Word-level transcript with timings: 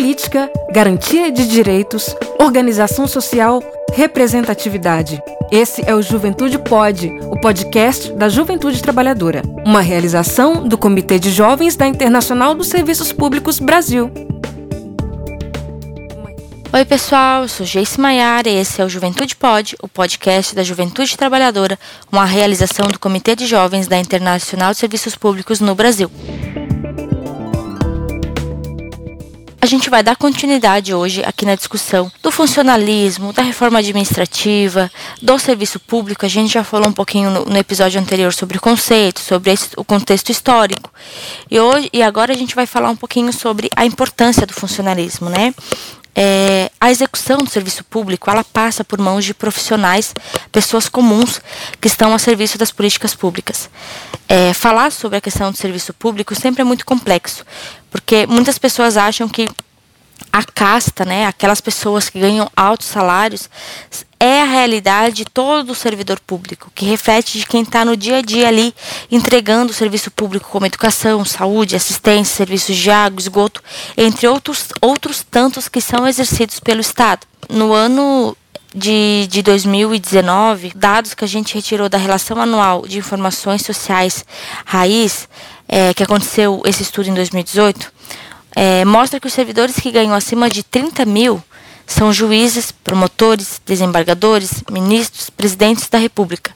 política, 0.00 0.50
garantia 0.72 1.30
de 1.30 1.46
direitos, 1.46 2.16
organização 2.38 3.06
social, 3.06 3.62
representatividade. 3.92 5.22
Esse 5.52 5.82
é 5.86 5.94
o 5.94 6.00
Juventude 6.00 6.58
Pode, 6.58 7.08
o 7.24 7.38
podcast 7.38 8.10
da 8.14 8.26
Juventude 8.26 8.80
Trabalhadora, 8.80 9.42
uma 9.62 9.82
realização 9.82 10.66
do 10.66 10.78
Comitê 10.78 11.18
de 11.18 11.30
Jovens 11.30 11.76
da 11.76 11.86
Internacional 11.86 12.54
dos 12.54 12.68
Serviços 12.68 13.12
Públicos 13.12 13.58
Brasil. 13.58 14.10
Oi, 16.72 16.84
pessoal, 16.86 17.42
eu 17.42 17.48
sou 17.48 17.66
Jace 17.66 18.00
Maiara 18.00 18.48
e 18.48 18.56
esse 18.56 18.80
é 18.80 18.84
o 18.86 18.88
Juventude 18.88 19.36
Pod, 19.36 19.76
o 19.82 19.88
podcast 19.88 20.54
da 20.54 20.62
Juventude 20.62 21.14
Trabalhadora, 21.14 21.78
uma 22.10 22.24
realização 22.24 22.88
do 22.88 22.98
Comitê 22.98 23.36
de 23.36 23.44
Jovens 23.44 23.86
da 23.86 23.98
Internacional 23.98 24.72
de 24.72 24.78
Serviços 24.78 25.14
Públicos 25.14 25.60
no 25.60 25.74
Brasil. 25.74 26.10
A 29.62 29.66
gente 29.66 29.90
vai 29.90 30.02
dar 30.02 30.16
continuidade 30.16 30.94
hoje 30.94 31.22
aqui 31.22 31.44
na 31.44 31.54
discussão 31.54 32.10
do 32.22 32.30
funcionalismo, 32.30 33.30
da 33.30 33.42
reforma 33.42 33.78
administrativa, 33.78 34.90
do 35.20 35.38
serviço 35.38 35.78
público. 35.78 36.24
A 36.24 36.28
gente 36.30 36.54
já 36.54 36.64
falou 36.64 36.88
um 36.88 36.92
pouquinho 36.92 37.30
no, 37.30 37.44
no 37.44 37.58
episódio 37.58 38.00
anterior 38.00 38.32
sobre 38.32 38.56
o 38.56 38.60
conceito, 38.60 39.20
sobre 39.20 39.52
esse, 39.52 39.68
o 39.76 39.84
contexto 39.84 40.30
histórico. 40.30 40.90
E, 41.50 41.60
hoje, 41.60 41.90
e 41.92 42.02
agora 42.02 42.32
a 42.32 42.36
gente 42.36 42.54
vai 42.54 42.64
falar 42.64 42.88
um 42.88 42.96
pouquinho 42.96 43.34
sobre 43.34 43.68
a 43.76 43.84
importância 43.84 44.46
do 44.46 44.54
funcionalismo, 44.54 45.28
né? 45.28 45.54
É, 46.14 46.70
a 46.80 46.90
execução 46.90 47.38
do 47.38 47.48
serviço 47.48 47.84
público 47.84 48.30
ela 48.30 48.44
passa 48.44 48.84
por 48.84 48.98
mãos 48.98 49.24
de 49.24 49.32
profissionais, 49.32 50.14
pessoas 50.50 50.88
comuns 50.88 51.40
que 51.80 51.88
estão 51.88 52.14
a 52.14 52.18
serviço 52.18 52.58
das 52.58 52.70
políticas 52.70 53.14
públicas. 53.14 53.70
É, 54.28 54.52
falar 54.52 54.92
sobre 54.92 55.18
a 55.18 55.20
questão 55.20 55.50
do 55.50 55.56
serviço 55.56 55.92
público 55.94 56.34
sempre 56.34 56.62
é 56.62 56.64
muito 56.64 56.84
complexo, 56.84 57.44
porque 57.90 58.26
muitas 58.26 58.58
pessoas 58.58 58.96
acham 58.96 59.28
que 59.28 59.48
a 60.32 60.44
casta, 60.44 61.04
né, 61.04 61.26
aquelas 61.26 61.60
pessoas 61.60 62.08
que 62.08 62.20
ganham 62.20 62.50
altos 62.56 62.86
salários, 62.86 63.48
é 64.22 64.42
a 64.42 64.44
realidade 64.44 65.16
de 65.16 65.24
todo 65.24 65.70
o 65.70 65.74
servidor 65.74 66.20
público, 66.20 66.70
que 66.74 66.84
reflete 66.84 67.38
de 67.38 67.46
quem 67.46 67.62
está 67.62 67.86
no 67.86 67.96
dia 67.96 68.18
a 68.18 68.20
dia 68.20 68.48
ali 68.48 68.74
entregando 69.10 69.72
o 69.72 69.74
serviço 69.74 70.10
público 70.10 70.50
como 70.50 70.66
educação, 70.66 71.24
saúde, 71.24 71.74
assistência, 71.74 72.36
serviços 72.36 72.76
de 72.76 72.90
água, 72.90 73.18
esgoto, 73.18 73.62
entre 73.96 74.28
outros, 74.28 74.68
outros 74.82 75.24
tantos 75.28 75.68
que 75.68 75.80
são 75.80 76.06
exercidos 76.06 76.60
pelo 76.60 76.82
Estado. 76.82 77.26
No 77.48 77.72
ano 77.72 78.36
de, 78.74 79.26
de 79.30 79.42
2019, 79.42 80.72
dados 80.76 81.14
que 81.14 81.24
a 81.24 81.28
gente 81.28 81.54
retirou 81.54 81.88
da 81.88 81.96
relação 81.96 82.38
anual 82.38 82.86
de 82.86 82.98
informações 82.98 83.62
sociais 83.62 84.22
raiz, 84.66 85.30
é, 85.66 85.94
que 85.94 86.02
aconteceu 86.02 86.60
esse 86.66 86.82
estudo 86.82 87.08
em 87.08 87.14
2018, 87.14 87.90
é, 88.54 88.84
mostra 88.84 89.18
que 89.18 89.26
os 89.26 89.32
servidores 89.32 89.76
que 89.76 89.90
ganham 89.90 90.12
acima 90.12 90.50
de 90.50 90.62
30 90.62 91.06
mil 91.06 91.42
são 91.90 92.10
juízes, 92.12 92.70
promotores, 92.70 93.60
desembargadores, 93.66 94.62
ministros, 94.70 95.28
presidentes 95.28 95.88
da 95.88 95.98
República. 95.98 96.54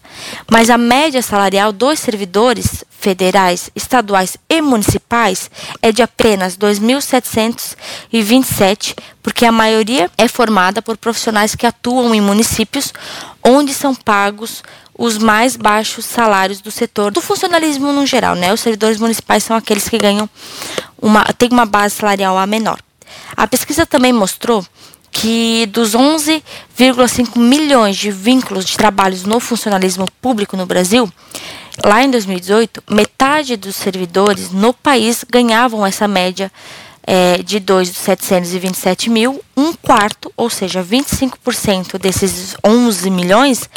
Mas 0.49 0.71
a 0.71 0.79
média 0.79 1.21
salarial 1.21 1.73
dos 1.73 1.99
servidores 1.99 2.85
federais, 2.89 3.69
estaduais 3.75 4.37
e 4.49 4.63
municipais 4.63 5.51
é 5.83 5.91
de 5.91 6.03
apenas 6.03 6.57
2.727, 6.57 8.97
porque 9.21 9.45
a 9.45 9.51
maioria 9.51 10.09
é 10.17 10.29
formada 10.29 10.81
por 10.81 10.97
profissionais 10.97 11.57
que 11.57 11.67
atuam 11.67 12.15
em 12.15 12.21
municípios 12.21 12.93
onde 13.43 13.75
são 13.75 13.93
pagos 13.93 14.63
os 14.97 15.19
mais 15.19 15.57
baixos 15.57 16.05
salários 16.05 16.61
do 16.61 16.71
setor 16.71 17.11
do 17.11 17.21
funcionalismo 17.21 17.93
no 17.93 18.07
geral, 18.07 18.37
né? 18.37 18.55
Os 18.55 18.61
servidores 18.61 19.01
municipais 19.01 19.43
são 19.43 19.57
aqueles 19.57 19.89
que 19.89 19.99
ganham 19.99 20.31
uma 21.03 21.25
têm 21.37 21.49
uma 21.51 21.67
base 21.67 21.97
salarial 21.97 22.39
a 22.39 22.47
menor. 22.47 22.79
A 23.37 23.49
pesquisa 23.49 23.85
também 23.85 24.13
mostrou 24.13 24.65
que 25.15 25.65
dos 25.67 25.93
11,5 25.93 27.39
milhões 27.39 27.97
de 27.97 28.11
vínculos 28.11 28.65
de 28.65 28.77
trabalhos 28.77 29.23
no 29.23 29.39
funcionalismo 29.39 30.07
público 30.21 30.57
no 30.57 30.67
Brasil, 30.67 31.09
lá 31.83 32.03
em 32.03 32.11
2018, 32.11 32.83
metade 32.91 33.57
dos 33.57 33.77
servidores 33.77 34.51
no 34.51 34.75
país 34.75 35.25
ganhavam 35.31 35.87
essa 35.87 36.09
média 36.09 36.51
é, 37.07 37.43
de 37.43 37.61
2,727 37.61 39.11
mil, 39.11 39.45
um 39.57 39.73
quarto, 39.75 40.33
ou 40.37 40.51
seja, 40.51 40.83
25% 40.83 41.99
desses 41.99 42.57
11 42.65 43.09
milhões, 43.11 43.71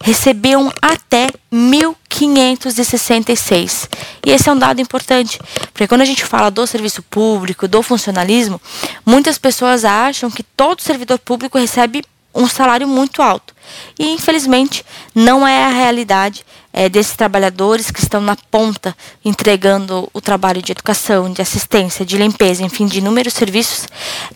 recebiam 0.00 0.72
até 0.80 1.28
1.566. 1.52 3.88
E 4.24 4.30
esse 4.30 4.48
é 4.48 4.52
um 4.52 4.58
dado 4.58 4.80
importante, 4.80 5.38
porque 5.72 5.88
quando 5.88 6.02
a 6.02 6.06
gente 6.06 6.24
fala 6.24 6.50
do 6.50 6.66
serviço 6.66 7.02
público, 7.02 7.68
do 7.68 7.82
funcionalismo, 7.82 8.58
muitas 9.04 9.36
pessoas 9.38 9.84
acham 9.84 10.30
que 10.30 10.42
todo 10.42 10.80
servidor 10.80 11.18
público 11.18 11.58
recebe 11.58 12.02
um 12.34 12.46
salário 12.46 12.86
muito 12.86 13.20
alto. 13.20 13.52
E 13.98 14.10
infelizmente 14.10 14.84
não 15.14 15.46
é 15.46 15.64
a 15.64 15.70
realidade 15.70 16.44
é, 16.72 16.88
desses 16.88 17.16
trabalhadores 17.16 17.90
que 17.90 18.00
estão 18.00 18.20
na 18.20 18.36
ponta 18.36 18.96
entregando 19.24 20.08
o 20.12 20.20
trabalho 20.20 20.62
de 20.62 20.72
educação, 20.72 21.32
de 21.32 21.42
assistência, 21.42 22.04
de 22.04 22.16
limpeza, 22.16 22.62
enfim, 22.62 22.86
de 22.86 22.98
inúmeros 22.98 23.34
serviços 23.34 23.86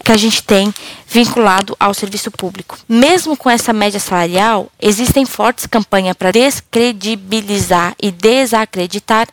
que 0.04 0.12
a 0.12 0.16
gente 0.16 0.42
tem 0.42 0.72
vinculado 1.06 1.76
ao 1.78 1.94
serviço 1.94 2.30
público. 2.30 2.78
Mesmo 2.88 3.36
com 3.36 3.50
essa 3.50 3.72
média 3.72 4.00
salarial, 4.00 4.70
existem 4.80 5.26
fortes 5.26 5.66
campanhas 5.66 6.16
para 6.16 6.32
descredibilizar 6.32 7.94
e 8.00 8.10
desacreditar 8.10 9.28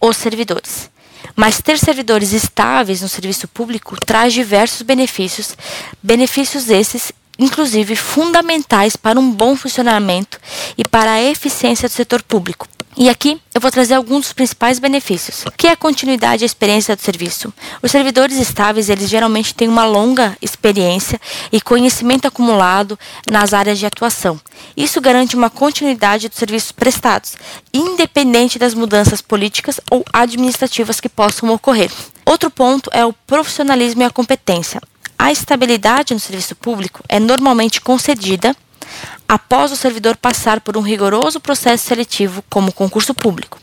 os 0.00 0.16
servidores. 0.16 0.90
Mas 1.36 1.60
ter 1.60 1.78
servidores 1.78 2.32
estáveis 2.32 3.02
no 3.02 3.08
serviço 3.08 3.46
público 3.46 3.96
traz 4.04 4.32
diversos 4.32 4.82
benefícios, 4.82 5.56
benefícios 6.02 6.68
esses 6.68 7.12
inclusive 7.38 7.94
fundamentais 7.94 8.96
para 8.96 9.20
um 9.20 9.30
bom 9.30 9.54
funcionamento 9.54 10.38
e 10.76 10.84
para 10.84 11.12
a 11.12 11.22
eficiência 11.22 11.88
do 11.88 11.92
setor 11.92 12.22
público. 12.22 12.66
E 13.00 13.08
aqui 13.08 13.40
eu 13.54 13.60
vou 13.60 13.70
trazer 13.70 13.94
alguns 13.94 14.22
dos 14.22 14.32
principais 14.32 14.80
benefícios, 14.80 15.44
que 15.56 15.68
é 15.68 15.70
a 15.70 15.76
continuidade 15.76 16.42
e 16.42 16.44
a 16.44 16.46
experiência 16.46 16.96
do 16.96 17.02
serviço. 17.02 17.54
Os 17.80 17.92
servidores 17.92 18.36
estáveis, 18.38 18.90
eles 18.90 19.08
geralmente 19.08 19.54
têm 19.54 19.68
uma 19.68 19.84
longa 19.84 20.36
experiência 20.42 21.20
e 21.52 21.60
conhecimento 21.60 22.26
acumulado 22.26 22.98
nas 23.30 23.54
áreas 23.54 23.78
de 23.78 23.86
atuação. 23.86 24.40
Isso 24.76 25.00
garante 25.00 25.36
uma 25.36 25.48
continuidade 25.48 26.28
dos 26.28 26.38
serviços 26.38 26.72
prestados, 26.72 27.36
independente 27.72 28.58
das 28.58 28.74
mudanças 28.74 29.22
políticas 29.22 29.78
ou 29.88 30.04
administrativas 30.12 30.98
que 30.98 31.08
possam 31.08 31.50
ocorrer. 31.50 31.92
Outro 32.26 32.50
ponto 32.50 32.90
é 32.92 33.06
o 33.06 33.12
profissionalismo 33.12 34.02
e 34.02 34.06
a 34.06 34.10
competência. 34.10 34.82
A 35.18 35.32
estabilidade 35.32 36.14
no 36.14 36.20
serviço 36.20 36.54
público 36.54 37.02
é 37.08 37.18
normalmente 37.18 37.80
concedida 37.80 38.54
após 39.28 39.72
o 39.72 39.76
servidor 39.76 40.16
passar 40.16 40.60
por 40.60 40.76
um 40.76 40.80
rigoroso 40.80 41.40
processo 41.40 41.86
seletivo, 41.86 42.42
como 42.48 42.72
concurso 42.72 43.12
público. 43.12 43.58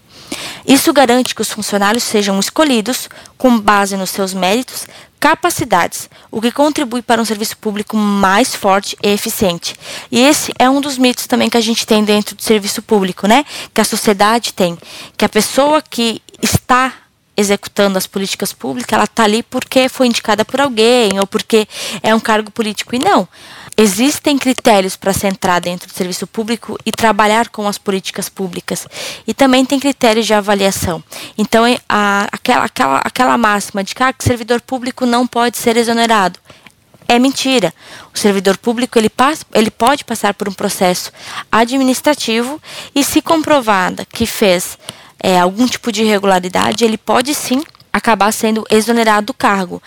Isso 0.68 0.92
garante 0.92 1.34
que 1.34 1.42
os 1.42 1.52
funcionários 1.52 2.04
sejam 2.04 2.40
escolhidos 2.40 3.08
com 3.38 3.60
base 3.60 3.96
nos 3.96 4.10
seus 4.10 4.34
méritos, 4.34 4.88
capacidades, 5.20 6.10
o 6.30 6.42
que 6.42 6.52
contribui 6.52 7.02
para 7.02 7.22
um 7.22 7.26
serviço 7.26 7.58
público 7.58 7.96
mais 7.96 8.54
forte 8.54 8.98
e 9.02 9.10
eficiente. 9.10 9.76
E 10.12 10.20
esse 10.20 10.52
é 10.60 10.70
um 10.70 10.82
dos 10.82 10.98
mitos 10.98 11.26
também 11.26 11.50
que 11.50 11.58
a 11.58 11.62
gente 11.62 11.86
tem 11.86 12.04
dentro 12.04 12.36
do 12.36 12.44
serviço 12.44 12.82
público, 12.82 13.28
né? 13.28 13.46
Que 13.74 13.82
a 13.82 13.86
sociedade 13.86 14.54
tem, 14.54 14.78
que 15.18 15.26
a 15.26 15.30
pessoa 15.30 15.82
que 15.82 16.22
está 16.42 16.94
executando 17.38 17.98
as 17.98 18.08
políticas 18.08 18.54
públicas, 18.54 18.94
ela 18.94 19.04
está 19.04 19.24
ali 19.24 19.44
porque 19.44 19.90
foi 19.90 20.08
indicada 20.08 20.46
por 20.46 20.62
alguém 20.62 21.20
ou 21.20 21.28
porque 21.28 21.68
é 22.02 22.14
um 22.14 22.20
cargo 22.20 22.52
político. 22.52 22.96
E 22.96 23.00
não. 23.00 23.28
Existem 23.78 24.38
critérios 24.38 24.96
para 24.96 25.12
se 25.12 25.28
entrar 25.28 25.60
dentro 25.60 25.90
do 25.90 25.94
serviço 25.94 26.26
público 26.26 26.78
e 26.86 26.92
trabalhar 26.94 27.50
com 27.50 27.68
as 27.68 27.78
políticas 27.78 28.30
públicas. 28.30 28.88
E 29.28 29.34
também 29.34 29.66
tem 29.66 29.80
critérios 29.80 30.26
de 30.26 30.34
avaliação. 30.34 31.04
Então, 31.38 31.66
é, 31.66 31.78
a, 31.90 32.28
aquela, 32.32 32.66
aquela, 32.66 32.98
aquela 33.00 33.38
máxima 33.38 33.84
de 33.84 33.94
que 33.94 34.02
ah, 34.02 34.14
servidor 34.18 34.62
público 34.62 35.06
não 35.06 35.28
pode 35.28 35.58
ser 35.58 35.76
exonerado 35.76 36.40
é 37.08 37.20
mentira. 37.20 37.74
O 38.14 38.18
servidor 38.18 38.58
público 38.58 38.98
ele, 38.98 39.10
passa, 39.10 39.46
ele 39.54 39.70
pode 39.70 40.04
passar 40.04 40.34
por 40.34 40.50
um 40.50 40.54
processo 40.54 41.12
administrativo 41.52 42.62
e, 42.94 43.04
se 43.04 43.22
comprovada 43.22 44.06
que 44.06 44.26
fez 44.26 44.78
é, 45.20 45.40
algum 45.40 45.66
tipo 45.68 45.92
de 45.92 46.04
irregularidade, 46.04 46.84
ele 46.84 46.98
pode 46.98 47.34
sim 47.34 47.64
acabar 47.96 48.30
sendo 48.34 48.66
exonerado 48.70 49.28
do 49.28 49.34
cargo. 49.34 49.82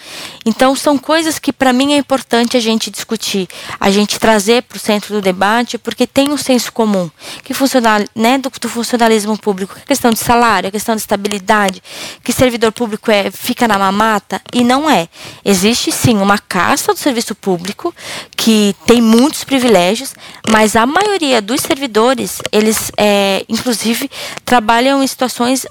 Então, 0.47 0.75
são 0.75 0.97
coisas 0.97 1.39
que 1.39 1.53
para 1.53 1.75
mim 1.75 1.93
é 1.93 1.99
importante 1.99 2.57
a 2.57 2.61
gente 2.61 2.91
discutir, 2.91 3.47
a 3.79 3.91
gente 3.91 4.19
trazer 4.19 4.63
para 4.63 4.77
o 4.77 4.81
centro 4.81 5.15
do 5.15 5.21
debate, 5.21 5.77
porque 5.77 6.07
tem 6.07 6.31
um 6.31 6.39
senso 6.39 6.73
comum 6.73 7.11
que 7.45 7.53
funciona, 7.53 8.03
né, 8.17 8.39
do, 8.39 8.51
do, 8.59 8.69
funcionalismo 8.69 9.37
público, 9.37 9.77
a 9.77 9.87
questão 9.87 10.11
de 10.11 10.21
salário, 10.21 10.69
a 10.69 10.73
questão 10.73 10.95
de 10.95 11.03
estabilidade, 11.03 11.83
que 12.25 12.33
servidor 12.33 12.73
público 12.73 13.11
é 13.11 13.31
fica 13.31 13.69
na 13.69 13.79
mamata 13.79 14.41
e 14.55 14.65
não 14.65 14.89
é. 14.89 15.07
Existe 15.45 15.93
sim 15.93 16.17
uma 16.17 16.39
casta 16.39 16.95
do 16.95 16.99
serviço 16.99 17.35
público 17.35 17.95
que 18.35 18.75
tem 18.87 19.03
muitos 19.03 19.45
privilégios, 19.45 20.15
mas 20.49 20.77
a 20.77 20.87
maioria 20.87 21.43
dos 21.43 21.61
servidores, 21.61 22.39
eles, 22.51 22.91
é, 22.97 23.45
inclusive, 23.51 24.11
trabalham 24.47 25.03
em 25.03 25.07
situações 25.07 25.67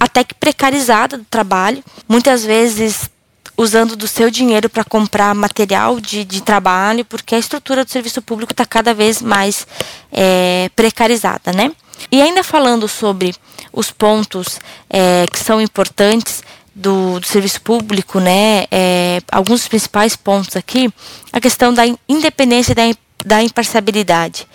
até 0.00 0.24
que 0.24 0.34
precarizada 0.34 1.18
do 1.18 1.24
trabalho, 1.24 1.82
muitas 2.08 2.44
vezes 2.44 3.10
usando 3.56 3.96
do 3.96 4.06
seu 4.06 4.30
dinheiro 4.30 4.70
para 4.70 4.84
comprar 4.84 5.34
material 5.34 5.98
de, 5.98 6.24
de 6.24 6.40
trabalho, 6.40 7.04
porque 7.04 7.34
a 7.34 7.38
estrutura 7.38 7.84
do 7.84 7.90
serviço 7.90 8.22
público 8.22 8.52
está 8.52 8.64
cada 8.64 8.94
vez 8.94 9.20
mais 9.20 9.66
é, 10.12 10.70
precarizada, 10.76 11.52
né? 11.52 11.72
E 12.12 12.22
ainda 12.22 12.44
falando 12.44 12.86
sobre 12.86 13.34
os 13.72 13.90
pontos 13.90 14.60
é, 14.88 15.26
que 15.32 15.38
são 15.40 15.60
importantes 15.60 16.44
do, 16.72 17.18
do, 17.18 17.26
serviço 17.26 17.60
público, 17.60 18.20
né? 18.20 18.66
É, 18.70 19.20
alguns 19.32 19.60
dos 19.60 19.68
principais 19.68 20.14
pontos 20.14 20.54
aqui, 20.54 20.88
a 21.32 21.40
questão 21.40 21.74
da 21.74 21.82
independência 22.08 22.70
e 22.70 22.74
da, 22.76 22.82
da 23.24 23.42
imparcialidade. 23.42 24.46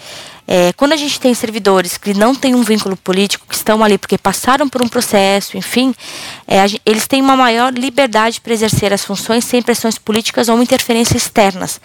É, 0.48 0.74
quando 0.74 0.94
a 0.94 0.98
gente 0.98 1.20
tem 1.20 1.34
servidores 1.34 1.98
que 1.98 2.14
não 2.14 2.36
têm 2.36 2.54
um 2.54 2.64
vínculo 2.64 2.98
político, 2.98 3.48
que 3.48 3.56
estão 3.56 3.84
ali 3.84 3.98
porque 3.98 4.18
passaram 4.18 4.68
por 4.68 4.82
um 4.82 4.88
processo, 4.88 5.58
enfim, 5.58 5.96
é, 6.48 6.58
eles 6.86 7.08
têm 7.08 7.22
uma 7.22 7.36
maior 7.36 7.74
liberdade 7.74 8.42
para 8.42 8.54
exercer 8.54 8.94
as 8.94 9.06
funções 9.06 9.46
sem 9.46 9.62
pressões 9.62 9.98
políticas 9.98 10.50
ou 10.50 10.62
interferências 10.62 11.24
externas. 11.24 11.80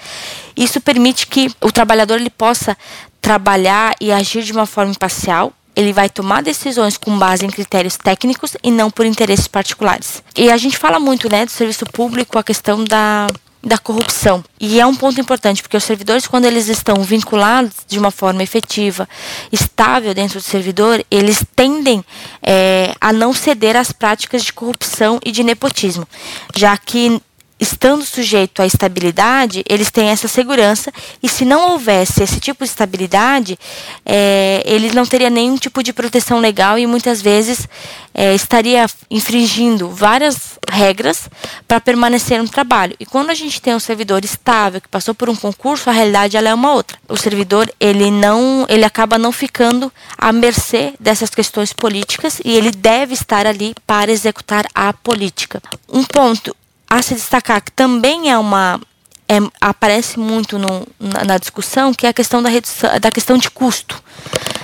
Isso 0.57 0.81
permite 0.81 1.27
que 1.27 1.51
o 1.61 1.71
trabalhador 1.71 2.17
ele 2.17 2.31
possa 2.31 2.77
trabalhar 3.21 3.95
e 4.01 4.13
agir 4.13 4.43
de 4.43 4.53
uma 4.53 4.67
forma 4.67 4.91
imparcial, 4.93 5.53
ele 5.77 5.93
vai 5.93 6.09
tomar 6.09 6.43
decisões 6.43 6.97
com 6.97 7.17
base 7.17 7.47
em 7.47 7.51
critérios 7.51 7.97
técnicos 7.97 8.57
e 8.65 8.71
não 8.71 8.91
por 8.91 9.07
interesses 9.07 9.47
particulares. 9.47 10.25
E 10.37 10.51
a 10.51 10.57
gente 10.57 10.77
fala 10.77 10.99
muito, 10.99 11.31
né, 11.31 11.45
do 11.45 11.53
serviço 11.53 11.87
público, 11.87 12.37
a 12.37 12.43
questão 12.43 12.83
da 12.83 13.29
da 13.63 13.77
corrupção. 13.77 14.45
E 14.61 14.81
é 14.81 14.87
um 14.87 14.95
ponto 14.95 15.21
importante, 15.21 15.63
porque 15.63 15.77
os 15.77 15.85
servidores, 15.85 16.27
quando 16.27 16.45
eles 16.45 16.69
estão 16.69 17.03
vinculados 17.03 17.73
de 17.87 17.99
uma 17.99 18.11
forma 18.11 18.43
efetiva, 18.43 19.09
estável 19.51 20.15
dentro 20.15 20.39
do 20.39 20.43
servidor, 20.43 21.05
eles 21.11 21.45
tendem 21.57 22.05
é, 22.43 22.95
a 23.01 23.13
não 23.13 23.33
ceder 23.33 23.77
às 23.77 23.93
práticas 23.93 24.45
de 24.45 24.53
corrupção 24.53 25.19
e 25.25 25.33
de 25.33 25.43
nepotismo, 25.43 26.07
já 26.55 26.77
que 26.77 27.21
estando 27.61 28.05
sujeito 28.05 28.63
à 28.63 28.67
estabilidade, 28.67 29.65
eles 29.69 29.91
têm 29.91 30.09
essa 30.09 30.29
segurança, 30.29 30.93
e 31.23 31.29
se 31.29 31.45
não 31.45 31.73
houvesse 31.73 32.23
esse 32.23 32.39
tipo 32.39 32.65
de 32.65 32.71
estabilidade, 32.71 33.59
é, 34.05 34.63
eles 34.65 34.95
não 34.95 35.05
teriam 35.05 35.31
nenhum 35.31 35.57
tipo 35.57 35.83
de 35.83 35.93
proteção 35.93 36.39
legal 36.39 36.79
e 36.79 36.87
muitas 36.87 37.21
vezes 37.21 37.69
é, 38.15 38.35
estaria 38.35 38.87
infringindo 39.11 39.89
várias 39.89 40.59
regras 40.69 41.29
para 41.67 41.81
permanecer 41.81 42.43
no 42.43 42.49
trabalho. 42.49 42.97
E 42.99 43.07
quando 43.07 43.31
a 43.31 43.35
gente 43.35 43.61
tem 43.61 43.75
um 43.75 43.81
servidor 43.81 44.25
estável 44.25 44.81
que 44.81 44.89
passou 44.89 45.15
por 45.15 45.29
um 45.29 45.37
concurso, 45.37 45.89
a 45.89 45.93
realidade 45.93 46.37
ela 46.37 46.49
é 46.49 46.55
uma 46.55 46.73
outra. 46.73 46.99
O 47.09 47.17
servidor 47.17 47.71
ele 47.79 48.11
não, 48.11 48.67
ele 48.69 48.85
acaba 48.85 49.19
não 49.19 49.33
ficando 49.33 49.93
à 50.17 50.33
mercê 50.33 50.95
dessas 50.99 51.31
questões 51.31 51.73
políticas 51.73 52.41
e 52.45 52.57
ele 52.57 52.71
deve 52.71 53.15
estar 53.15 53.47
ali 53.47 53.75
para 53.87 54.11
executar 54.11 54.67
a 54.75 54.93
política. 54.93 55.63
Um 55.89 56.05
ponto 56.05 56.55
a 56.89 57.03
se 57.03 57.15
destacar 57.15 57.63
que 57.63 57.73
também 57.73 58.31
é 58.31 58.39
uma 58.39 58.81
é, 59.29 59.39
aparece 59.61 60.19
muito 60.19 60.59
no, 60.59 60.87
na, 60.99 61.25
na, 61.25 61.39
discussão 61.39 61.93
que 61.93 62.07
é 62.07 62.11
a 62.11 62.15
questão 62.15 62.43
da 62.43 62.49
redução, 62.49 62.99
da 62.99 63.11
questão 63.11 63.37
de 63.37 63.51
custo. 63.51 64.03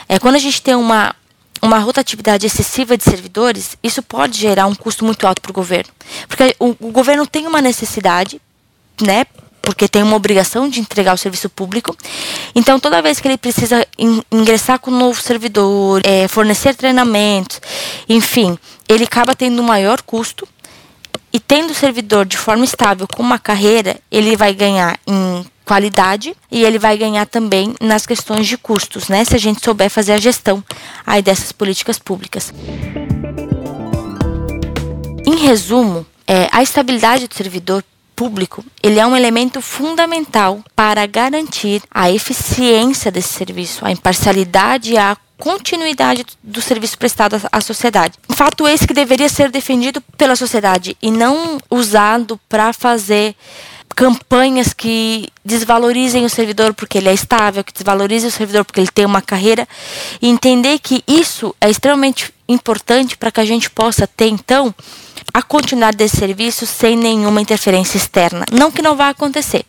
É 0.09 0.19
quando 0.19 0.37
a 0.37 0.39
gente 0.39 0.63
tem 0.63 0.75
uma 0.75 1.15
uma 1.63 1.79
rotatividade 1.79 2.47
excessiva 2.47 2.95
de 2.95 3.05
servidores, 3.05 3.77
isso 3.83 4.03
pode 4.03 4.39
gerar 4.39 4.67
um 4.67 4.75
custo 4.75 5.03
muito 5.03 5.27
alto 5.27 5.41
para 5.41 5.51
o 5.51 5.55
governo, 5.55 5.91
porque 6.29 6.55
o, 6.59 6.77
o 6.79 6.91
governo 6.91 7.27
tem 7.27 7.47
uma 7.47 7.63
necessidade, 7.63 8.41
né? 9.01 9.25
porque 9.65 9.89
tem 9.89 10.03
uma 10.03 10.15
obrigação 10.15 10.69
de 10.69 10.79
entregar 10.79 11.15
o 11.15 11.19
serviço 11.19 11.49
público. 11.49 11.97
Então, 12.55 12.79
toda 12.79 13.01
vez 13.01 13.19
que 13.19 13.27
ele 13.27 13.39
precisa 13.39 13.87
in, 13.99 14.23
ingressar 14.31 14.79
com 14.79 14.91
um 14.91 14.99
novo 14.99 15.21
servidor, 15.21 16.03
é, 16.05 16.29
fornecer 16.29 16.75
treinamentos, 16.75 17.61
enfim, 18.09 18.59
ele 18.87 19.05
acaba 19.05 19.35
tendo 19.35 19.61
um 19.61 19.65
maior 19.65 20.03
custo 20.03 20.47
e 21.35 21.41
tendo 21.41 21.73
o 21.73 21.75
servidor 21.75 22.25
de 22.25 22.39
forma 22.39 22.65
estável 22.65 23.09
com 23.09 23.21
uma 23.21 23.41
carreira, 23.41 23.97
ele 24.09 24.37
vai 24.37 24.55
ganhar 24.55 24.97
em 25.05 25.45
qualidade 25.65 26.33
e 26.49 26.63
ele 26.63 26.79
vai 26.79 26.97
ganhar 26.97 27.27
também 27.27 27.75
nas 27.81 28.07
questões 28.07 28.47
de 28.47 28.57
custos, 28.57 29.09
né? 29.09 29.25
Se 29.25 29.35
a 29.35 29.39
gente 29.39 29.65
souber 29.65 29.91
fazer 29.91 30.13
a 30.13 30.19
gestão 30.19 30.63
aí 31.05 31.21
dessas 31.21 31.51
políticas 31.51 31.99
públicas. 31.99 32.55
Em 35.27 35.35
resumo, 35.45 36.07
é, 36.25 36.49
a 36.53 36.63
estabilidade 36.63 37.27
do 37.27 37.35
servidor 37.35 37.83
público, 38.15 38.65
ele 38.81 39.01
é 39.01 39.07
um 39.07 39.17
elemento 39.17 39.61
fundamental 39.61 40.61
para 40.77 41.05
garantir 41.05 41.83
a 41.91 42.13
eficiência 42.13 43.11
desse 43.11 43.35
serviço, 43.35 43.85
a 43.85 43.91
imparcialidade 43.91 44.93
e 44.93 44.99
a 44.99 45.17
continuidade 45.45 46.25
do 46.43 46.63
serviço 46.63 46.97
prestado 46.97 47.37
à 47.53 47.61
sociedade. 47.61 48.15
Fato 48.31 48.67
esse 48.67 48.87
que 48.87 48.95
deveria 48.95 49.29
ser 49.29 49.51
defendido 49.51 50.01
pela 50.17 50.35
sociedade 50.35 50.97
e 51.03 51.11
não 51.11 51.59
usado 51.71 52.41
para 52.49 52.73
fazer 52.73 53.37
campanhas 53.95 54.73
que 54.73 55.29
desvalorizem 55.45 56.25
o 56.25 56.31
servidor 56.31 56.73
porque 56.73 56.97
ele 56.97 57.11
é 57.11 57.13
estável, 57.13 57.63
que 57.63 57.75
desvalorizem 57.75 58.31
o 58.31 58.33
servidor 58.33 58.65
porque 58.65 58.81
ele 58.81 58.89
tem 58.89 59.05
uma 59.05 59.21
carreira 59.21 59.69
e 60.23 60.31
entender 60.31 60.79
que 60.79 61.05
isso 61.07 61.55
é 61.61 61.69
extremamente 61.69 62.33
importante 62.49 63.15
para 63.15 63.31
que 63.31 63.41
a 63.41 63.45
gente 63.45 63.69
possa 63.69 64.07
ter 64.07 64.29
então 64.29 64.75
a 65.33 65.43
continuar 65.43 65.95
desse 65.95 66.17
serviço 66.17 66.65
sem 66.65 66.97
nenhuma 66.97 67.43
interferência 67.43 67.99
externa. 67.99 68.47
Não 68.51 68.73
que 68.73 68.81
não 68.81 68.97
vá 68.97 69.11
acontecer, 69.11 69.67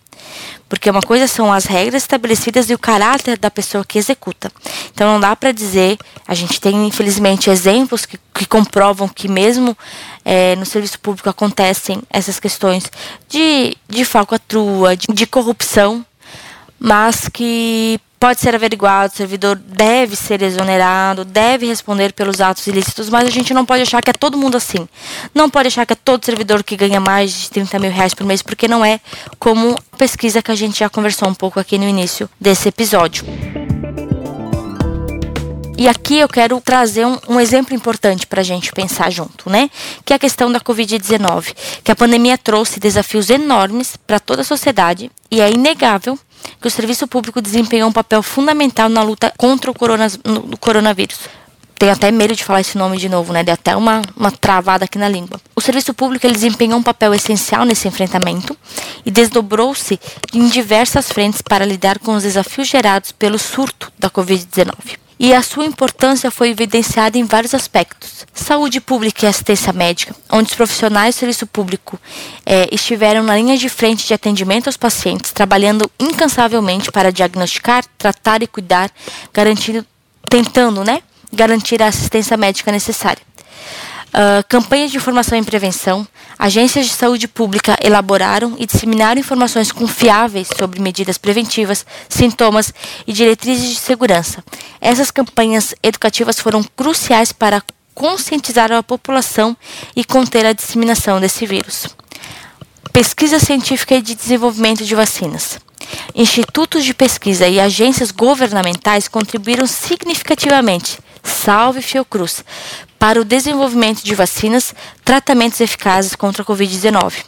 porque 0.67 0.89
uma 0.89 1.01
coisa 1.01 1.27
são 1.27 1.51
as 1.51 1.65
regras 1.65 2.03
estabelecidas 2.03 2.69
e 2.69 2.73
o 2.73 2.79
caráter 2.79 3.37
da 3.37 3.51
pessoa 3.51 3.85
que 3.85 3.97
executa. 3.97 4.51
Então 4.93 5.13
não 5.13 5.19
dá 5.19 5.35
para 5.35 5.51
dizer, 5.51 5.97
a 6.27 6.33
gente 6.33 6.59
tem 6.59 6.87
infelizmente 6.87 7.49
exemplos 7.49 8.05
que, 8.05 8.19
que 8.33 8.45
comprovam 8.45 9.07
que 9.07 9.27
mesmo 9.27 9.77
é, 10.23 10.55
no 10.55 10.65
serviço 10.65 10.99
público 10.99 11.29
acontecem 11.29 12.01
essas 12.09 12.39
questões 12.39 12.91
de, 13.29 13.77
de 13.87 14.03
falcatrua, 14.03 14.97
de, 14.97 15.07
de 15.07 15.27
corrupção, 15.27 16.05
mas 16.79 17.29
que 17.29 17.99
pode 18.25 18.41
ser 18.41 18.55
averiguado, 18.55 19.13
o 19.13 19.15
servidor 19.15 19.55
deve 19.55 20.15
ser 20.15 20.41
exonerado, 20.41 21.23
deve 21.23 21.67
responder 21.67 22.11
pelos 22.11 22.41
atos 22.41 22.65
ilícitos, 22.65 23.07
mas 23.07 23.27
a 23.27 23.29
gente 23.29 23.53
não 23.53 23.63
pode 23.63 23.83
achar 23.83 24.01
que 24.01 24.09
é 24.09 24.13
todo 24.13 24.35
mundo 24.35 24.57
assim. 24.57 24.89
Não 25.31 25.47
pode 25.47 25.67
achar 25.67 25.85
que 25.85 25.93
é 25.93 25.95
todo 25.95 26.25
servidor 26.25 26.63
que 26.63 26.75
ganha 26.75 26.99
mais 26.99 27.31
de 27.31 27.51
30 27.51 27.77
mil 27.77 27.91
reais 27.91 28.15
por 28.15 28.25
mês, 28.25 28.41
porque 28.41 28.67
não 28.67 28.83
é 28.83 28.99
como 29.37 29.79
pesquisa 29.95 30.41
que 30.41 30.51
a 30.51 30.55
gente 30.55 30.79
já 30.79 30.89
conversou 30.89 31.29
um 31.29 31.35
pouco 31.35 31.59
aqui 31.59 31.77
no 31.77 31.87
início 31.87 32.27
desse 32.41 32.67
episódio. 32.67 33.23
E 35.77 35.87
aqui 35.87 36.17
eu 36.17 36.27
quero 36.27 36.59
trazer 36.61 37.05
um, 37.05 37.19
um 37.27 37.39
exemplo 37.39 37.75
importante 37.75 38.25
para 38.25 38.41
a 38.41 38.43
gente 38.43 38.71
pensar 38.71 39.11
junto, 39.11 39.51
né? 39.51 39.69
Que 40.03 40.13
é 40.13 40.15
a 40.15 40.19
questão 40.19 40.51
da 40.51 40.59
Covid-19, 40.59 41.53
que 41.83 41.91
a 41.91 41.95
pandemia 41.95 42.39
trouxe 42.39 42.79
desafios 42.79 43.29
enormes 43.29 43.95
para 43.97 44.19
toda 44.19 44.41
a 44.41 44.45
sociedade 44.45 45.11
e 45.29 45.41
é 45.41 45.51
inegável 45.51 46.17
que 46.61 46.67
o 46.67 46.71
serviço 46.71 47.07
público 47.07 47.41
desempenhou 47.41 47.89
um 47.89 47.93
papel 47.93 48.21
fundamental 48.23 48.89
na 48.89 49.01
luta 49.01 49.33
contra 49.37 49.71
o, 49.71 49.75
no, 50.25 50.57
coronavírus. 50.57 51.19
Tenho 51.77 51.91
até 51.91 52.09
medo 52.09 52.35
de 52.35 52.43
falar 52.43 52.61
esse 52.61 52.77
nome 52.77 52.97
de 52.97 53.09
novo, 53.09 53.33
né? 53.33 53.43
Deu 53.43 53.53
até 53.53 53.75
uma, 53.75 54.01
uma 54.15 54.31
travada 54.31 54.85
aqui 54.85 54.97
na 54.97 55.09
língua. 55.09 55.39
O 55.55 55.61
serviço 55.61 55.93
público 55.93 56.25
ele 56.25 56.33
desempenhou 56.33 56.79
um 56.79 56.83
papel 56.83 57.13
essencial 57.13 57.65
nesse 57.65 57.87
enfrentamento 57.87 58.57
e 59.05 59.11
desdobrou-se 59.11 59.99
em 60.33 60.47
diversas 60.47 61.11
frentes 61.11 61.41
para 61.41 61.65
lidar 61.65 61.99
com 61.99 62.15
os 62.15 62.23
desafios 62.23 62.67
gerados 62.67 63.11
pelo 63.11 63.37
surto 63.37 63.91
da 63.99 64.09
Covid-19 64.09 65.04
e 65.19 65.33
a 65.33 65.41
sua 65.41 65.65
importância 65.65 66.29
foi 66.29 66.49
evidenciada 66.49 67.17
em 67.17 67.23
vários 67.23 67.53
aspectos. 67.53 68.25
Saúde 68.33 68.81
pública 68.81 69.25
e 69.25 69.29
assistência 69.29 69.71
médica, 69.71 70.15
onde 70.29 70.49
os 70.49 70.55
profissionais 70.55 71.15
do 71.15 71.19
serviço 71.19 71.47
público 71.47 71.99
eh, 72.45 72.67
estiveram 72.71 73.23
na 73.23 73.35
linha 73.35 73.57
de 73.57 73.69
frente 73.69 74.05
de 74.05 74.13
atendimento 74.13 74.67
aos 74.67 74.77
pacientes, 74.77 75.31
trabalhando 75.31 75.89
incansavelmente 75.99 76.91
para 76.91 77.11
diagnosticar, 77.11 77.85
tratar 77.97 78.43
e 78.43 78.47
cuidar, 78.47 78.91
garantindo, 79.33 79.85
tentando, 80.29 80.83
né, 80.83 81.01
garantir 81.31 81.81
a 81.81 81.87
assistência 81.87 82.35
médica 82.35 82.71
necessária. 82.71 83.21
Uh, 84.15 84.41
campanhas 84.47 84.91
de 84.91 84.95
informação 84.95 85.37
e 85.37 85.43
prevenção, 85.43 86.07
agências 86.39 86.85
de 86.85 86.93
saúde 86.93 87.27
pública 87.27 87.75
elaboraram 87.83 88.55
e 88.57 88.65
disseminaram 88.65 89.19
informações 89.19 89.73
confiáveis 89.73 90.47
sobre 90.57 90.79
medidas 90.79 91.17
preventivas, 91.17 91.85
sintomas 92.07 92.73
e 93.05 93.11
diretrizes 93.11 93.67
de 93.67 93.75
segurança. 93.75 94.41
Essas 94.79 95.11
campanhas 95.11 95.75
educativas 95.83 96.39
foram 96.39 96.63
cruciais 96.63 97.33
para 97.33 97.61
conscientizar 97.93 98.71
a 98.71 98.81
população 98.81 99.55
e 99.93 100.05
conter 100.05 100.45
a 100.45 100.53
disseminação 100.53 101.19
desse 101.19 101.45
vírus. 101.45 101.87
Pesquisa 102.93 103.37
científica 103.37 103.95
e 103.95 104.01
de 104.01 104.15
desenvolvimento 104.15 104.85
de 104.85 104.95
vacinas. 104.95 105.59
Institutos 106.15 106.85
de 106.85 106.93
pesquisa 106.93 107.49
e 107.49 107.59
agências 107.59 108.11
governamentais 108.11 109.09
contribuíram 109.09 109.67
significativamente, 109.67 110.99
salve 111.25 111.81
Fiocruz, 111.81 112.43
para 112.97 113.19
o 113.19 113.25
desenvolvimento 113.25 114.03
de 114.03 114.15
vacinas, 114.15 114.73
tratamentos 115.03 115.59
eficazes 115.59 116.15
contra 116.15 116.43
a 116.43 116.45
Covid-19. 116.45 117.25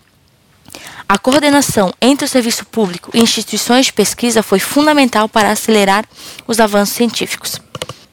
A 1.10 1.18
coordenação 1.18 1.94
entre 2.02 2.26
o 2.26 2.28
serviço 2.28 2.66
público 2.66 3.12
e 3.14 3.20
instituições 3.20 3.86
de 3.88 3.94
pesquisa 3.94 4.44
foi 4.44 4.60
fundamental 4.60 5.30
para 5.30 5.52
acelerar 5.52 6.06
os 6.46 6.60
avanços 6.60 6.96
científicos. 6.96 7.62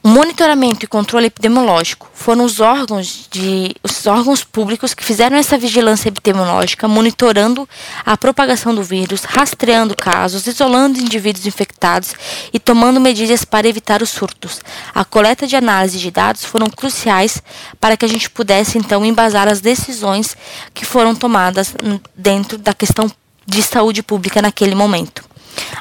Monitoramento 0.07 0.85
e 0.85 0.87
controle 0.87 1.25
epidemiológico 1.25 2.07
foram 2.13 2.45
os 2.45 2.59
órgãos 2.59 3.27
de 3.31 3.75
os 3.81 4.05
órgãos 4.05 4.43
públicos 4.43 4.93
que 4.93 5.03
fizeram 5.03 5.35
essa 5.35 5.57
vigilância 5.57 6.09
epidemiológica, 6.09 6.87
monitorando 6.87 7.67
a 8.05 8.15
propagação 8.15 8.75
do 8.75 8.83
vírus, 8.83 9.23
rastreando 9.23 9.97
casos, 9.97 10.45
isolando 10.45 10.99
indivíduos 10.99 11.47
infectados 11.47 12.13
e 12.53 12.59
tomando 12.59 13.01
medidas 13.01 13.43
para 13.43 13.67
evitar 13.67 14.03
os 14.03 14.11
surtos. 14.11 14.61
A 14.93 15.03
coleta 15.03 15.47
de 15.47 15.55
análise 15.55 15.97
de 15.97 16.11
dados 16.11 16.45
foram 16.45 16.69
cruciais 16.69 17.41
para 17.79 17.97
que 17.97 18.05
a 18.05 18.07
gente 18.07 18.29
pudesse 18.29 18.77
então 18.77 19.03
embasar 19.03 19.47
as 19.47 19.59
decisões 19.59 20.37
que 20.71 20.85
foram 20.85 21.15
tomadas 21.15 21.73
dentro 22.15 22.59
da 22.59 22.75
questão 22.75 23.09
de 23.43 23.63
saúde 23.63 24.03
pública 24.03 24.39
naquele 24.39 24.75
momento. 24.75 25.23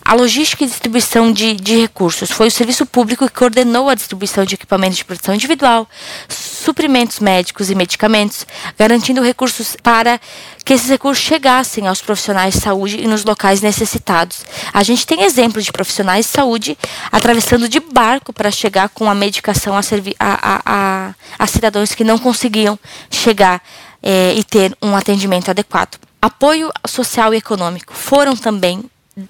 A 0.04 0.14
logística 0.14 0.64
e 0.64 0.66
distribuição 0.66 1.33
de, 1.33 1.54
de 1.54 1.81
recursos 1.81 2.31
foi 2.31 2.49
o 2.49 2.50
serviço 2.50 2.85
público 2.85 3.26
que 3.26 3.35
coordenou 3.35 3.88
a 3.88 3.95
distribuição 3.95 4.45
de 4.45 4.54
equipamentos 4.54 4.99
de 4.99 5.04
proteção 5.04 5.35
individual, 5.35 5.88
suprimentos 6.28 7.21
médicos 7.21 7.71
e 7.71 7.75
medicamentos, 7.75 8.47
garantindo 8.78 9.23
recursos 9.23 9.76
para 9.83 10.21
que 10.64 10.73
esses 10.73 10.88
recursos 10.88 11.25
chegassem 11.25 11.87
aos 11.87 12.00
profissionais 12.00 12.54
de 12.54 12.61
saúde 12.61 13.00
e 13.00 13.07
nos 13.07 13.25
locais 13.25 13.61
necessitados. 13.61 14.45
A 14.73 14.83
gente 14.83 15.07
tem 15.07 15.23
exemplos 15.23 15.64
de 15.64 15.73
profissionais 15.73 16.26
de 16.26 16.33
saúde 16.33 16.78
atravessando 17.11 17.69
de 17.69 17.81
barco 17.81 18.33
para 18.33 18.50
chegar 18.50 18.88
com 18.90 19.09
a 19.09 19.14
medicação 19.14 19.76
a, 19.76 19.81
a, 20.19 20.62
a, 20.64 21.14
a 21.38 21.47
cidadãos 21.47 21.95
que 21.95 22.04
não 22.04 22.19
conseguiam 22.19 22.78
chegar 23.11 23.62
é, 24.02 24.35
e 24.35 24.45
ter 24.45 24.76
um 24.83 24.95
atendimento 24.95 25.50
adequado. 25.50 25.99
Apoio 26.21 26.71
social 26.87 27.35
e 27.35 27.38
econômico 27.38 27.93
foram 27.95 28.37
também 28.37 28.83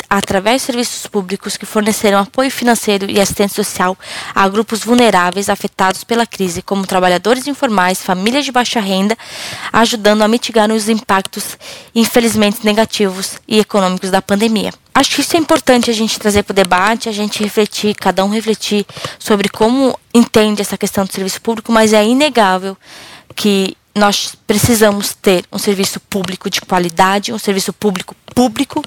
através 0.09 0.63
de 0.63 0.67
serviços 0.67 1.07
públicos 1.07 1.57
que 1.57 1.67
forneceram 1.67 2.19
apoio 2.19 2.51
financeiro 2.51 3.11
e 3.11 3.21
assistência 3.21 3.63
social 3.63 3.97
a 4.35 4.49
grupos 4.49 4.83
vulneráveis 4.83 5.51
afetados 5.51 6.05
pela 6.05 6.27
crise, 6.27 6.63
como 6.63 6.87
trabalhadores 6.87 7.47
informais, 7.47 8.03
famílias 8.03 8.45
de 8.45 8.53
baixa 8.53 8.81
renda, 8.81 9.17
ajudando 9.73 10.23
a 10.23 10.29
mitigar 10.29 10.71
os 10.71 10.89
impactos, 10.89 11.59
infelizmente, 11.95 12.65
negativos 12.65 13.39
e 13.47 13.59
econômicos 13.59 14.11
da 14.11 14.23
pandemia. 14.23 14.73
Acho 14.95 15.17
que 15.17 15.21
isso 15.21 15.37
é 15.37 15.41
importante 15.41 15.91
a 15.91 15.95
gente 15.95 16.19
trazer 16.19 16.45
para 16.45 16.53
o 16.53 16.57
debate, 16.57 17.09
a 17.09 17.13
gente 17.13 17.43
refletir, 17.43 17.95
cada 17.95 18.25
um 18.25 18.29
refletir 18.31 18.87
sobre 19.19 19.49
como 19.49 19.99
entende 20.15 20.63
essa 20.63 20.79
questão 20.79 21.05
do 21.05 21.13
serviço 21.13 21.43
público, 21.43 21.73
mas 21.73 21.93
é 21.93 22.05
inegável 22.05 22.77
que 23.35 23.77
nós 23.95 24.35
precisamos 24.47 25.15
ter 25.15 25.45
um 25.53 25.59
serviço 25.59 26.01
público 26.01 26.51
de 26.51 26.61
qualidade, 26.61 27.33
um 27.33 27.39
serviço 27.39 27.73
público 27.73 28.17
público 28.35 28.83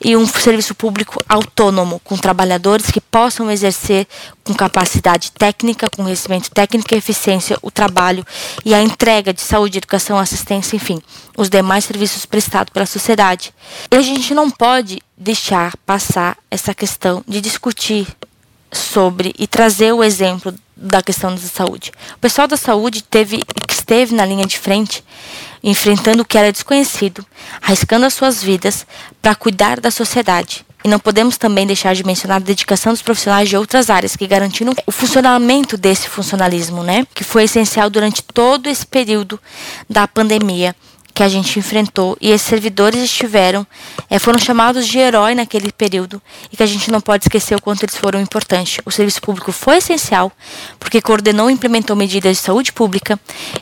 e 0.00 0.16
um 0.16 0.24
serviço 0.24 0.74
público 0.74 1.20
autônomo, 1.28 2.00
com 2.04 2.16
trabalhadores 2.16 2.92
que 2.92 3.00
possam 3.00 3.50
exercer 3.50 4.06
com 4.44 4.54
capacidade 4.54 5.32
técnica, 5.32 5.90
com 5.90 6.04
conhecimento 6.04 6.50
técnico 6.50 6.94
e 6.94 6.98
eficiência 6.98 7.58
o 7.60 7.70
trabalho 7.70 8.24
e 8.64 8.72
a 8.72 8.80
entrega 8.80 9.34
de 9.34 9.40
saúde, 9.40 9.78
educação, 9.78 10.16
assistência, 10.16 10.76
enfim, 10.76 11.02
os 11.36 11.50
demais 11.50 11.84
serviços 11.84 12.24
prestados 12.24 12.72
pela 12.72 12.86
sociedade. 12.86 13.52
E 13.90 13.96
a 13.96 14.02
gente 14.02 14.32
não 14.32 14.48
pode 14.48 15.02
deixar 15.18 15.76
passar 15.78 16.38
essa 16.48 16.72
questão 16.72 17.24
de 17.26 17.40
discutir 17.40 18.06
sobre 18.70 19.34
e 19.38 19.46
trazer 19.46 19.92
o 19.92 20.04
exemplo 20.04 20.54
da 20.76 21.02
questão 21.02 21.34
da 21.34 21.40
saúde. 21.40 21.92
O 22.16 22.18
pessoal 22.18 22.48
da 22.48 22.56
saúde 22.56 23.02
teve, 23.02 23.42
esteve 23.70 24.14
na 24.14 24.26
linha 24.26 24.46
de 24.46 24.58
frente, 24.58 25.04
enfrentando 25.62 26.22
o 26.22 26.24
que 26.24 26.36
era 26.36 26.52
desconhecido, 26.52 27.24
arriscando 27.60 28.06
as 28.06 28.14
suas 28.14 28.42
vidas 28.42 28.86
para 29.22 29.34
cuidar 29.34 29.80
da 29.80 29.90
sociedade. 29.90 30.64
E 30.84 30.88
não 30.88 30.98
podemos 30.98 31.38
também 31.38 31.66
deixar 31.66 31.94
de 31.94 32.04
mencionar 32.04 32.36
a 32.36 32.44
dedicação 32.44 32.92
dos 32.92 33.00
profissionais 33.00 33.48
de 33.48 33.56
outras 33.56 33.88
áreas 33.88 34.16
que 34.16 34.26
garantiram 34.26 34.74
o 34.86 34.92
funcionamento 34.92 35.78
desse 35.78 36.10
funcionalismo, 36.10 36.82
né? 36.82 37.06
Que 37.14 37.24
foi 37.24 37.44
essencial 37.44 37.88
durante 37.88 38.22
todo 38.22 38.68
esse 38.68 38.86
período 38.86 39.40
da 39.88 40.06
pandemia 40.06 40.76
que 41.14 41.22
a 41.22 41.28
gente 41.28 41.60
enfrentou 41.60 42.18
e 42.20 42.32
esses 42.32 42.46
servidores 42.46 43.00
estiveram, 43.00 43.64
é, 44.10 44.18
foram 44.18 44.38
chamados 44.38 44.84
de 44.86 44.98
herói 44.98 45.32
naquele 45.34 45.70
período 45.70 46.20
e 46.52 46.56
que 46.56 46.62
a 46.62 46.66
gente 46.66 46.90
não 46.90 47.00
pode 47.00 47.24
esquecer 47.24 47.54
o 47.54 47.62
quanto 47.62 47.84
eles 47.84 47.96
foram 47.96 48.20
importantes. 48.20 48.78
O 48.84 48.90
serviço 48.90 49.22
público 49.22 49.52
foi 49.52 49.76
essencial 49.76 50.32
porque 50.80 51.00
coordenou 51.00 51.48
e 51.48 51.52
implementou 51.52 51.94
medidas 51.94 52.36
de 52.36 52.42
saúde 52.42 52.72
pública 52.72 53.18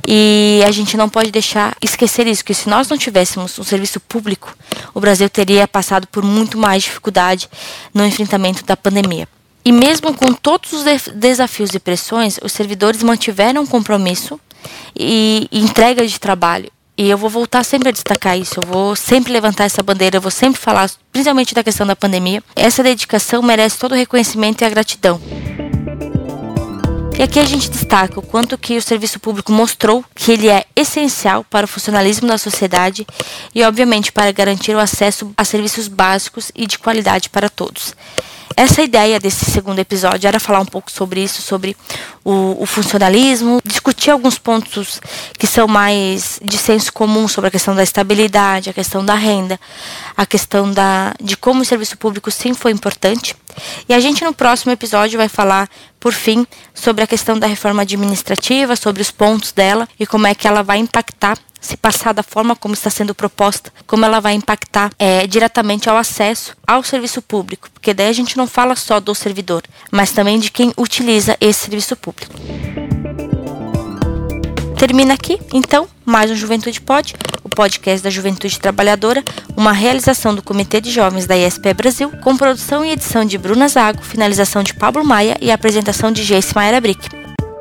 e 0.08 0.62
a 0.66 0.70
gente 0.70 0.96
não 0.96 1.10
pode 1.10 1.30
deixar 1.30 1.76
esquecer 1.82 2.26
isso, 2.26 2.42
que 2.42 2.54
se 2.54 2.70
nós 2.70 2.88
não 2.88 2.96
tivéssemos 2.96 3.58
um 3.58 3.64
serviço 3.64 4.00
público, 4.00 4.56
o 4.94 5.00
Brasil 5.00 5.28
teria 5.28 5.68
passado 5.68 6.06
por 6.06 6.24
muito 6.24 6.56
mais 6.56 6.84
dificuldade 6.84 7.50
no 7.92 8.06
enfrentamento 8.06 8.64
da 8.64 8.76
pandemia. 8.78 9.28
E 9.62 9.70
mesmo 9.70 10.14
com 10.14 10.32
todos 10.32 10.72
os 10.72 10.84
desafios 11.14 11.74
e 11.74 11.78
pressões, 11.78 12.38
os 12.42 12.52
servidores 12.52 13.02
mantiveram 13.02 13.62
um 13.62 13.66
compromisso 13.66 14.40
e 14.96 15.46
entrega 15.52 16.06
de 16.06 16.18
trabalho 16.18 16.72
e 17.02 17.10
eu 17.10 17.18
vou 17.18 17.28
voltar 17.28 17.64
sempre 17.64 17.88
a 17.88 17.92
destacar 17.92 18.38
isso, 18.38 18.60
eu 18.62 18.68
vou 18.68 18.94
sempre 18.94 19.32
levantar 19.32 19.64
essa 19.64 19.82
bandeira, 19.82 20.18
eu 20.18 20.20
vou 20.20 20.30
sempre 20.30 20.60
falar, 20.60 20.88
principalmente 21.10 21.52
da 21.52 21.64
questão 21.64 21.84
da 21.84 21.96
pandemia. 21.96 22.40
Essa 22.54 22.80
dedicação 22.80 23.42
merece 23.42 23.76
todo 23.76 23.90
o 23.90 23.96
reconhecimento 23.96 24.62
e 24.62 24.64
a 24.64 24.70
gratidão. 24.70 25.20
E 27.18 27.20
aqui 27.20 27.40
a 27.40 27.44
gente 27.44 27.68
destaca 27.68 28.20
o 28.20 28.22
quanto 28.22 28.56
que 28.56 28.76
o 28.76 28.82
serviço 28.82 29.18
público 29.18 29.50
mostrou 29.50 30.04
que 30.14 30.30
ele 30.30 30.48
é 30.48 30.64
essencial 30.76 31.42
para 31.42 31.64
o 31.64 31.68
funcionalismo 31.68 32.28
da 32.28 32.38
sociedade 32.38 33.04
e, 33.52 33.64
obviamente, 33.64 34.12
para 34.12 34.30
garantir 34.30 34.76
o 34.76 34.78
acesso 34.78 35.32
a 35.36 35.44
serviços 35.44 35.88
básicos 35.88 36.52
e 36.54 36.68
de 36.68 36.78
qualidade 36.78 37.28
para 37.28 37.48
todos. 37.48 37.96
Essa 38.56 38.82
ideia 38.82 39.18
desse 39.18 39.44
segundo 39.44 39.78
episódio 39.78 40.28
era 40.28 40.40
falar 40.40 40.60
um 40.60 40.66
pouco 40.66 40.90
sobre 40.90 41.22
isso, 41.22 41.42
sobre 41.42 41.76
o, 42.24 42.62
o, 42.62 42.66
funcionalismo, 42.66 43.60
discutir 43.64 44.10
alguns 44.10 44.38
pontos 44.38 45.00
que 45.38 45.46
são 45.46 45.66
mais 45.66 46.38
de 46.42 46.56
senso 46.56 46.92
comum 46.92 47.26
sobre 47.28 47.48
a 47.48 47.50
questão 47.50 47.74
da 47.74 47.82
estabilidade, 47.82 48.70
a 48.70 48.72
questão 48.72 49.04
da 49.04 49.14
renda, 49.14 49.58
a 50.16 50.26
questão 50.26 50.70
da, 50.70 51.14
de 51.20 51.36
como 51.36 51.62
o 51.62 51.64
serviço 51.64 51.96
público 51.96 52.30
sim 52.30 52.54
foi 52.54 52.72
importante. 52.72 53.34
E 53.88 53.94
a 53.94 54.00
gente 54.00 54.24
no 54.24 54.32
próximo 54.32 54.72
episódio 54.72 55.18
vai 55.18 55.28
falar, 55.28 55.68
por 56.00 56.12
fim, 56.12 56.46
sobre 56.74 57.04
a 57.04 57.06
questão 57.06 57.38
da 57.38 57.46
reforma 57.46 57.82
administrativa, 57.82 58.76
sobre 58.76 59.02
os 59.02 59.10
pontos 59.10 59.52
dela 59.52 59.88
e 59.98 60.06
como 60.06 60.26
é 60.26 60.34
que 60.34 60.48
ela 60.48 60.62
vai 60.62 60.78
impactar 60.78 61.38
se 61.62 61.76
passar 61.76 62.12
da 62.12 62.22
forma 62.22 62.54
como 62.54 62.74
está 62.74 62.90
sendo 62.90 63.14
proposta, 63.14 63.72
como 63.86 64.04
ela 64.04 64.20
vai 64.20 64.34
impactar 64.34 64.90
é, 64.98 65.26
diretamente 65.26 65.88
ao 65.88 65.96
acesso 65.96 66.54
ao 66.66 66.82
serviço 66.82 67.22
público, 67.22 67.70
porque 67.72 67.94
daí 67.94 68.08
a 68.08 68.12
gente 68.12 68.36
não 68.36 68.46
fala 68.46 68.74
só 68.76 68.98
do 68.98 69.14
servidor, 69.14 69.62
mas 69.90 70.10
também 70.10 70.38
de 70.38 70.50
quem 70.50 70.72
utiliza 70.76 71.36
esse 71.40 71.60
serviço 71.60 71.96
público. 71.96 72.34
Termina 74.76 75.14
aqui, 75.14 75.38
então, 75.54 75.86
mais 76.04 76.28
um 76.28 76.34
Juventude 76.34 76.80
Pod, 76.80 77.14
o 77.44 77.48
podcast 77.48 78.02
da 78.02 78.10
Juventude 78.10 78.58
Trabalhadora, 78.58 79.22
uma 79.56 79.70
realização 79.70 80.34
do 80.34 80.42
Comitê 80.42 80.80
de 80.80 80.90
Jovens 80.90 81.24
da 81.24 81.36
ISP 81.36 81.72
Brasil, 81.72 82.10
com 82.20 82.36
produção 82.36 82.84
e 82.84 82.90
edição 82.90 83.24
de 83.24 83.38
Bruna 83.38 83.68
Zago, 83.68 84.02
finalização 84.02 84.60
de 84.64 84.74
Pablo 84.74 85.04
Maia 85.04 85.36
e 85.40 85.52
apresentação 85.52 86.10
de 86.10 86.24
Jace 86.24 86.52
Maera 86.56 86.80
Brick. 86.80 87.08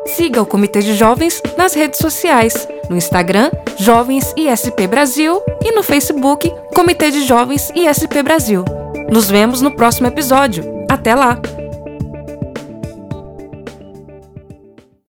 Siga 0.07 0.41
o 0.41 0.47
Comitê 0.47 0.79
de 0.79 0.95
Jovens 0.97 1.43
nas 1.55 1.75
redes 1.75 1.99
sociais, 1.99 2.67
no 2.91 2.97
Instagram, 2.97 3.49
Jovens 3.77 4.33
ISP 4.37 4.85
Brasil 4.85 5.41
e 5.63 5.71
no 5.71 5.81
Facebook, 5.81 6.53
Comitê 6.75 7.09
de 7.09 7.25
Jovens 7.25 7.71
ISP 7.73 8.21
Brasil. 8.21 8.65
Nos 9.09 9.29
vemos 9.29 9.61
no 9.61 9.71
próximo 9.71 10.07
episódio. 10.07 10.85
Até 10.89 11.15
lá! 11.15 11.39